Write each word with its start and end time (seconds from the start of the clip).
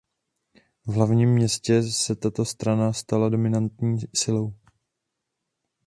V 0.85 0.93
hlavním 0.93 1.29
městě 1.33 1.83
se 1.83 2.15
tato 2.15 2.45
strana 2.45 2.93
stala 2.93 3.29
dominantní 3.29 3.97
silou. 4.15 4.53